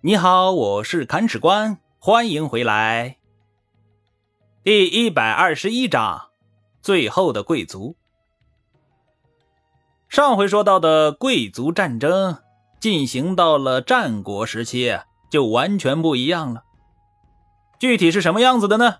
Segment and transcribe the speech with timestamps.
[0.00, 3.16] 你好，我是砍史官，欢迎回来。
[4.62, 6.28] 第一百二十一章，
[6.80, 7.96] 最后的贵族。
[10.08, 12.38] 上回说到的贵族战争
[12.78, 15.00] 进行到了战国时期，
[15.32, 16.62] 就完全不一样了。
[17.80, 18.98] 具体是什么样子的呢？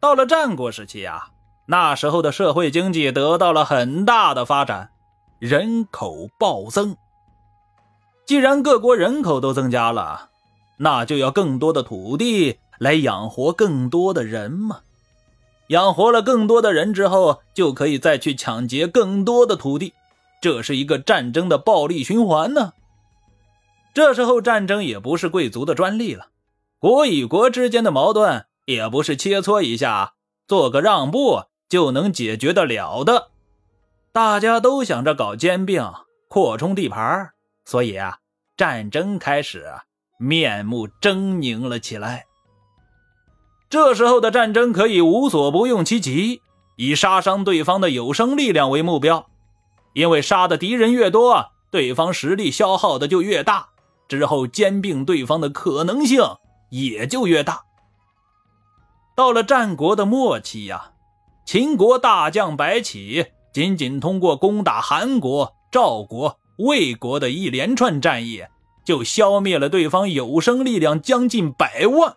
[0.00, 1.28] 到了战国时期啊，
[1.66, 4.90] 那时候的社会经济得到了很大的发展，
[5.38, 6.96] 人口暴增。
[8.32, 10.30] 既然各国人口都增加了，
[10.78, 14.80] 那就要更多的土地来养活更多的人嘛。
[15.66, 19.92] 养活了更多的人之后，就可以再去抢劫更多的土地，
[20.40, 22.72] 这是一个战争的暴力循环呢。
[23.92, 26.28] 这时候战争也不是贵族的专利了，
[26.78, 30.14] 国与国之间的矛盾也不是切磋一下、
[30.48, 33.28] 做个让步就能解决得了的。
[34.10, 35.92] 大家都想着搞兼并、
[36.28, 37.32] 扩充地盘。
[37.64, 38.18] 所以啊，
[38.62, 39.82] 战争开始啊
[40.20, 42.26] 面目狰狞了起来。
[43.68, 46.42] 这时候的战争可以无所不用其极，
[46.76, 49.26] 以杀伤对方的有生力量为目标，
[49.94, 53.70] 因为杀的敌人越多，对方实力消耗的就越大，
[54.06, 56.22] 之后兼并对方的可能性
[56.70, 57.64] 也就越大。
[59.16, 60.92] 到了战国的末期呀，
[61.44, 66.38] 秦国大将白起仅仅通过攻打韩国、赵国。
[66.58, 68.44] 魏国的一连串战役，
[68.84, 72.16] 就消灭了对方有生力量将近百万。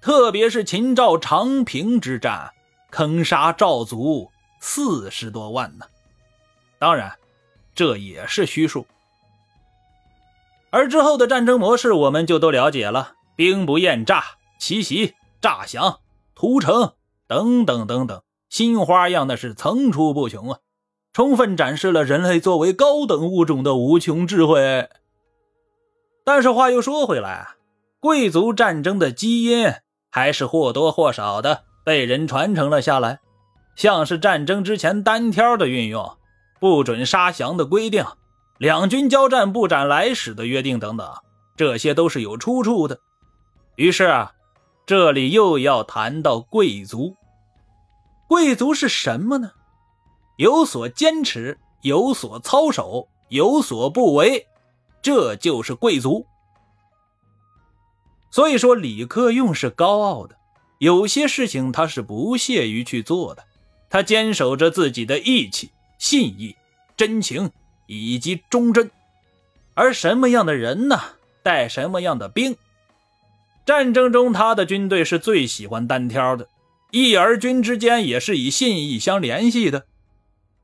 [0.00, 2.52] 特别是秦赵长平之战，
[2.90, 4.30] 坑杀赵族
[4.60, 5.84] 四十多万呢。
[6.78, 7.18] 当然，
[7.74, 8.86] 这也是虚数。
[10.70, 14.24] 而之后的战争模式，我们就都了解了：兵不厌诈、
[14.58, 15.98] 奇袭、诈降、
[16.34, 16.94] 屠城
[17.26, 20.60] 等等等等，新花样的是层出不穷啊。
[21.12, 24.88] 充分展示了人类作为高等物种的无穷智慧。
[26.32, 27.56] 但是话又说回来，
[27.98, 29.68] 贵族战争的基因
[30.12, 33.18] 还是或多或少的被人传承了下来，
[33.74, 36.16] 像是战争之前单挑的运用、
[36.60, 38.06] 不准杀降的规定、
[38.58, 41.12] 两军交战不斩来使的约定等等，
[41.56, 43.00] 这些都是有出处的。
[43.74, 44.30] 于是啊，
[44.86, 47.16] 这里又要谈到贵族。
[48.28, 49.50] 贵族是什么呢？
[50.36, 54.46] 有所坚持，有所操守，有所不为，
[55.02, 56.26] 这就是贵族。
[58.30, 60.36] 所以说，李克用是高傲的，
[60.78, 63.44] 有些事情他是不屑于去做的，
[63.88, 66.54] 他坚守着自己的义气、信义、
[66.96, 67.50] 真情
[67.86, 68.90] 以及忠贞。
[69.74, 71.00] 而什么样的人呢？
[71.42, 72.56] 带什么样的兵？
[73.64, 76.46] 战争中，他的军队是最喜欢单挑的，
[76.90, 79.86] 义而军之间也是以信义相联系的。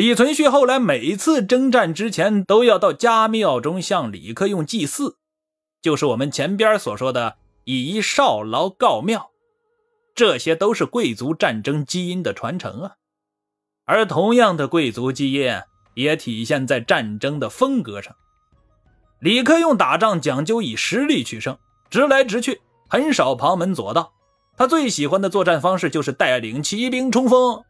[0.00, 5.18] 李存勖后来每次征战之前，都要到家庙中向李克用祭祀，
[5.82, 9.30] 就是我们前边所说的以少劳告庙，
[10.14, 12.92] 这些都是贵族战争基因的传承啊。
[13.84, 15.52] 而同样的贵族基因
[15.92, 18.16] 也体现在战争的风格上。
[19.20, 21.58] 李克用打仗讲究以实力取胜，
[21.90, 24.14] 直来直去，很少旁门左道。
[24.56, 27.62] 他最喜欢的作战方式就是带领骑兵冲锋，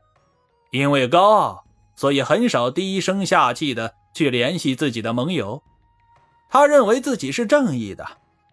[0.70, 1.64] 因为高傲。
[2.00, 5.62] 所以很少低声下气的去联系自己的盟友，
[6.48, 8.06] 他认为自己是正义的，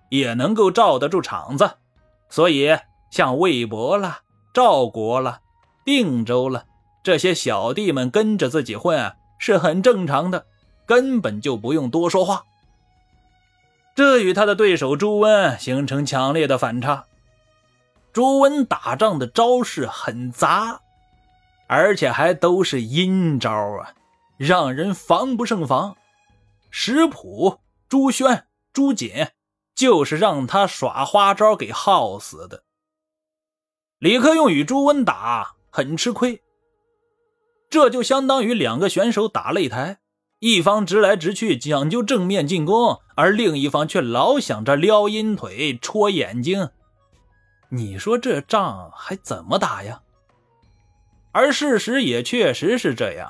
[0.10, 1.78] 也能够罩得住场子，
[2.28, 2.78] 所以
[3.10, 4.20] 像魏博了、
[4.54, 5.40] 赵国了、
[5.86, 6.66] 定州了
[7.02, 10.46] 这些小弟们跟着自己混是很正常的，
[10.86, 12.44] 根本就不用多说话。
[13.96, 17.06] 这与他的对手朱温形成强烈的反差。
[18.12, 20.82] 朱温打仗的招式很杂。
[21.68, 23.94] 而且还都是阴招啊，
[24.38, 25.96] 让人防不胜防。
[26.70, 29.30] 石普、朱轩、朱瑾
[29.76, 32.64] 就是让他耍花招给耗死的。
[34.00, 36.42] 李克用与朱温打很吃亏，
[37.70, 40.00] 这就相当于两个选手打擂台，
[40.40, 46.70] 一方直来直去讲究正面进攻，而另一方却老想着撩阴腿、戳眼睛。
[47.70, 50.02] 你说这仗还怎么打呀？
[51.38, 53.30] 而事实也确实是这样，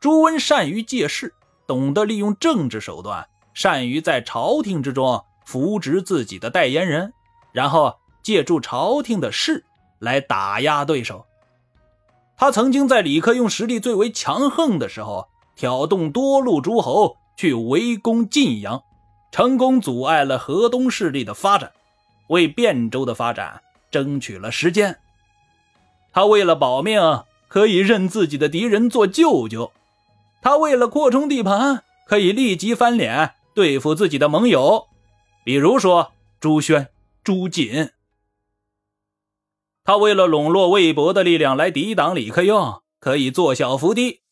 [0.00, 1.32] 朱温善于借势，
[1.66, 7.10] 懂得利用政治手段，善于在朝廷之中扶植自己的代言人，
[7.52, 9.64] 然后借助朝廷的势
[9.98, 11.24] 来打压对手。
[12.36, 15.26] 他曾经在李克用实力最为强横的时候，
[15.56, 18.82] 挑动多路诸侯去围攻晋阳，
[19.32, 21.72] 成功阻碍了河东势力的发展，
[22.26, 24.98] 为汴州的发展争取了时间。
[26.16, 26.98] 他为了保命，
[27.46, 29.70] 可以认自己的敌人做舅舅；
[30.40, 34.86] 他为了扩充地盘，可以立即翻脸对付自己的盟友。
[35.44, 36.88] 比如说朱轩、
[37.22, 37.90] 朱瑾。
[39.84, 44.22] 他为了笼络魏博的力量来抵挡李克用，可以做小伏低，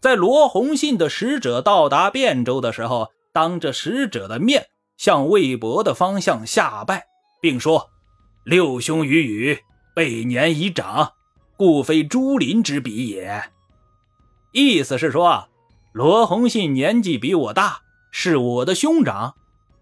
[0.00, 7.04] 在罗洪信的使者到达汴州的时候，当着使者的面向魏博的方向下拜，
[7.42, 7.90] 并说
[8.46, 9.58] ：“六兄与禹
[9.94, 11.12] 备年已长，
[11.56, 13.50] 故非朱林之比也。”
[14.52, 15.48] 意思是说，
[15.92, 17.80] 罗洪信年纪比我大，
[18.10, 19.34] 是我的兄长，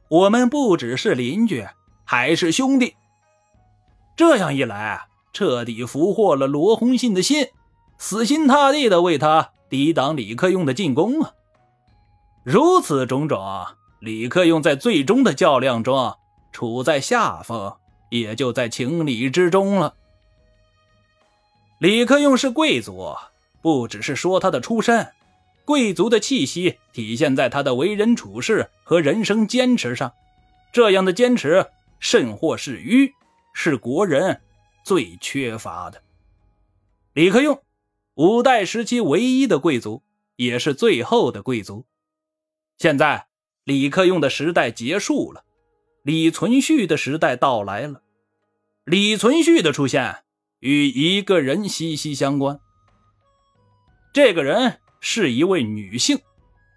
[0.08, 1.66] 我们不只是邻居，
[2.04, 2.94] 还是兄弟。
[4.16, 5.06] 这样一来。
[5.34, 7.46] 彻底俘获了罗红信的心，
[7.96, 11.32] 死心塌地的为他抵挡李克用的进攻啊！
[12.44, 13.40] 如此种种，
[13.98, 16.14] 李克用在最终的较量中
[16.52, 17.74] 处在下风，
[18.10, 19.94] 也就在情理之中了。
[21.82, 23.16] 李克用是贵族，
[23.60, 25.12] 不只是说他的出身，
[25.64, 30.12] 贵族的气息体现在他的为人处事和人生坚持上。
[30.72, 31.66] 这样的坚持，
[31.98, 33.12] 甚或是愚，
[33.52, 34.40] 是国人。
[34.84, 36.00] 最缺乏的，
[37.14, 37.60] 李克用，
[38.14, 40.04] 五代时期唯一的贵族，
[40.36, 41.84] 也是最后的贵族。
[42.78, 43.26] 现在，
[43.64, 45.42] 李克用的时代结束了，
[46.04, 48.02] 李存勖的时代到来了。
[48.84, 50.22] 李存勖的出现
[50.62, 52.60] 与一个人息息相关，
[54.12, 56.20] 这个人是一位女性，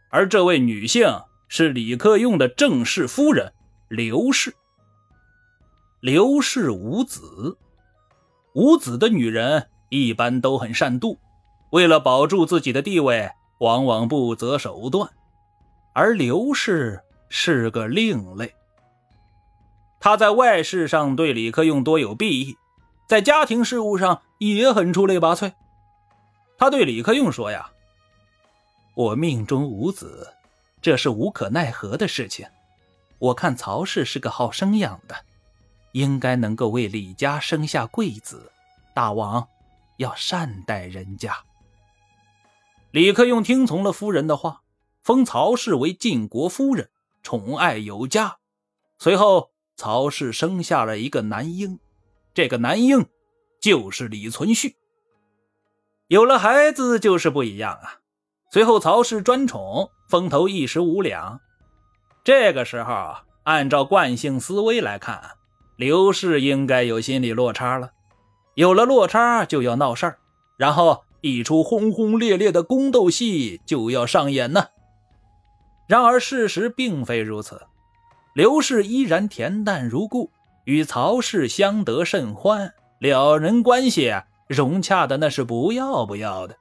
[0.10, 3.54] 而这位女性是李克用的正室夫人
[3.88, 4.56] 刘氏。
[6.02, 7.60] 刘氏无子。
[8.56, 11.20] 无子的女人一般都很善妒，
[11.70, 13.30] 为了保住自己的地位，
[13.60, 15.08] 往往不择手段。
[15.94, 18.52] 而刘氏是个另类，
[20.00, 22.58] 他在外事上对李克用多有裨益，
[23.08, 25.54] 在家庭事务上也很出类拔萃。
[26.58, 27.72] 他对李克用说：“呀，
[28.94, 30.34] 我命中无子，
[30.82, 32.48] 这是无可奈何的事情。
[33.20, 35.16] 我看曹氏是个好生养的。”
[35.96, 38.52] 应该能够为李家生下贵子，
[38.94, 39.48] 大王
[39.96, 41.38] 要善待人家。
[42.92, 44.64] 李克用听从了夫人的话，
[45.04, 46.90] 封曹氏为晋国夫人，
[47.24, 48.40] 宠爱有加。
[49.00, 51.80] 随后，曹氏生下了一个男婴，
[52.36, 53.06] 这个男婴
[53.62, 54.76] 就是李存勖。
[56.08, 58.02] 有了孩子就是不一样啊！
[58.52, 61.40] 随后，曹氏专宠，风头一时无两。
[62.26, 63.16] 这个时候，
[63.46, 65.32] 按照惯性思维来看。
[65.78, 67.92] 刘氏应该有心理落差了，
[68.54, 70.18] 有了落差就要闹事儿，
[70.58, 74.68] 然后一出轰轰烈烈的宫斗戏就要上演呢。
[75.88, 77.62] 然而事实并非如此，
[78.34, 80.32] 刘氏依然恬淡如故，
[80.66, 84.14] 与曹氏相得甚欢，两人关系
[84.48, 86.58] 融洽的那是不要不要的。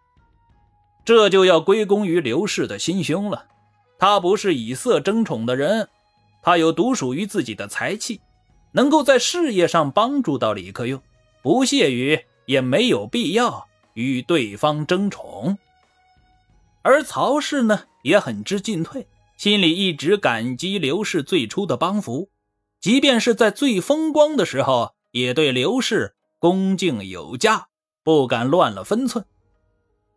[1.05, 3.47] 这就要归功于刘氏的心胸了，
[3.99, 5.89] 他不是以色争宠的人，
[6.43, 8.21] 他有独属于自己的才气。
[8.73, 11.01] 能够在事业上帮助到李克用，
[11.43, 15.59] 不屑于也没有必要与对方争宠。
[16.83, 22.29] 而曹氏呢，也很知进退，心里一直感激刘氏最初的帮扶，
[22.85, 27.69] 即便是在最风光的时候，也对刘氏恭敬有加，
[28.03, 29.25] 不敢乱了分寸。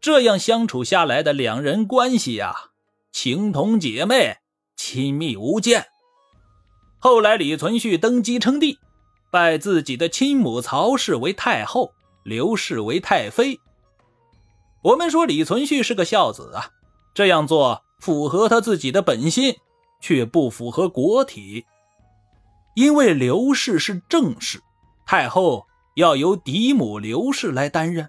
[0.02, 2.54] 这样相处下来的两人关系呀，
[3.14, 4.40] 情同姐妹，
[4.76, 5.86] 亲密无间。
[7.00, 8.80] 后来，李存勖登基称帝，
[9.32, 11.94] 拜自己的亲母曹氏为太后，
[12.26, 13.62] 刘氏为太妃。
[14.84, 16.72] 我们说李存勖是个孝子啊，
[17.14, 19.56] 这样做符合他自己的本心，
[20.02, 21.66] 却不符合国体。
[22.78, 24.62] 因为刘氏是正室，
[25.04, 25.66] 太后
[25.96, 28.08] 要由嫡母刘氏来担任。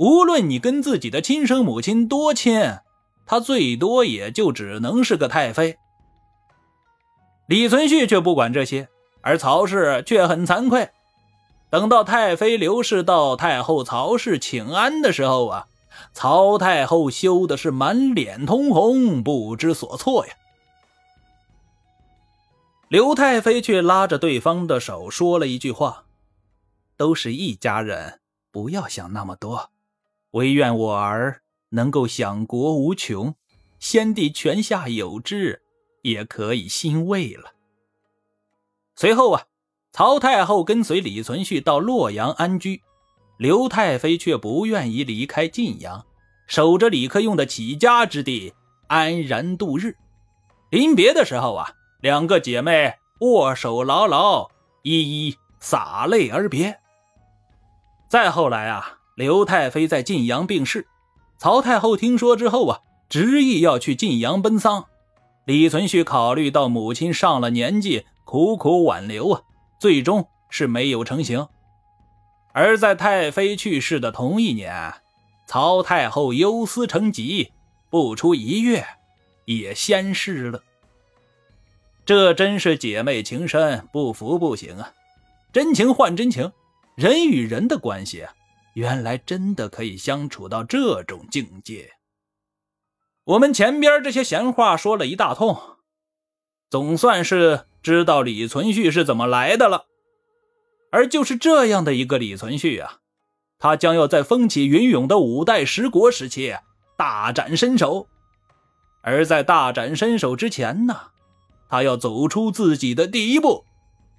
[0.00, 2.60] 无论你跟自己的亲生母亲多亲，
[3.24, 5.76] 她最多也就只能是个太妃。
[7.46, 8.88] 李存勖却不管这些，
[9.20, 10.90] 而曹氏却很惭愧。
[11.70, 15.66] 等到太妃刘氏到太后曹氏请安的时候啊，
[16.12, 20.32] 曹太后羞的是满脸通红，不知所措呀。
[22.88, 26.06] 刘太妃却拉着对方的手说了一句话
[26.96, 29.70] ：“都是一家人，不要想那么多，
[30.32, 33.34] 唯愿我儿能够享国无穷，
[33.78, 35.60] 先帝泉下有知。”
[36.04, 37.54] 也可以欣慰了。
[38.94, 39.44] 随后啊，
[39.90, 42.82] 曹太后跟随李存勖到洛阳安居，
[43.38, 46.04] 刘太妃却不愿意离开晋阳，
[46.46, 48.52] 守着李克用的起家之地，
[48.88, 49.96] 安然度日。
[50.68, 51.72] 临别的时候啊，
[52.04, 54.50] 两个姐妹握手牢牢，
[54.82, 56.78] 一一洒泪而别。
[58.10, 60.86] 再后来啊，刘太妃在晋阳病逝，
[61.38, 64.84] 曹太后听说之后啊，执意要去晋阳奔丧。
[65.46, 69.40] 李存勖考虑到母亲上了年纪，苦苦挽留啊，
[69.80, 71.48] 最终是没有成型。
[72.52, 74.92] 而在太妃去世的同一年，
[75.46, 77.50] 曹太后忧思成疾，
[77.88, 78.84] 不出一月，
[79.46, 80.60] 也仙逝了。
[82.06, 84.92] 这真是姐妹情深，不服不行啊！
[85.52, 86.52] 真情换真情，
[86.96, 88.34] 人与人的关系啊，
[88.74, 91.92] 原来真的可以相处到这种境界。
[93.24, 95.58] 我们前边这些闲话说了一大通，
[96.68, 99.86] 总算是知道李存勖是怎么来的了。
[100.90, 102.98] 而就是这样的一个李存勖啊，
[103.58, 106.54] 他将要在风起云涌的五代十国时期
[106.98, 108.08] 大展身手。
[109.02, 111.12] 而在大展身手之前呢，
[111.68, 113.64] 他要走出自己的第一步，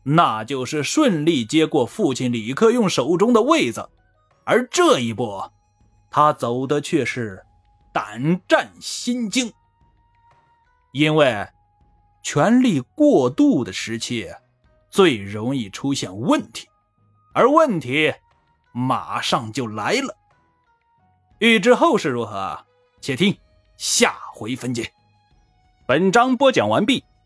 [0.04, 3.90] 那就是顺利接过父亲李克用手中的位子。
[4.44, 5.44] 而这一步，
[6.10, 7.46] 他走的却是
[7.94, 9.52] 胆战心惊，
[10.92, 11.48] 因为
[12.24, 14.30] 权力过度的时期。
[14.88, 16.70] 最容易出现问题，
[17.34, 18.14] 而问题
[18.72, 20.16] 马上就来了。
[21.40, 22.58] 欲知后事如何，
[23.02, 23.38] 且听
[23.76, 24.90] 下回分解。
[25.86, 27.04] 本章播讲完毕，